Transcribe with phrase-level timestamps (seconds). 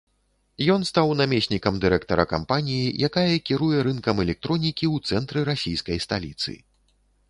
[0.75, 6.63] Ён стаў намеснікам дырэктара кампаніі, якая кіруе рынкам электронікі ў цэнтры расійскай сталіцы.